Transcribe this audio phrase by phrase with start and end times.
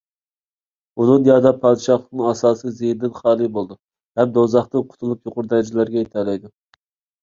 [1.01, 3.81] بۇ دۇنيادا پادىشاھلىقنىڭ ئاساسىي زىيىنىدىن خالىي بولىدۇ
[4.19, 6.57] ھەم دوزاختىن قۇتۇلۇپ يۇقىرى دەرىجىلەرگە يېتەلەيدۇ.